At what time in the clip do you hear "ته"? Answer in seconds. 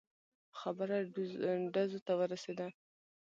2.07-2.13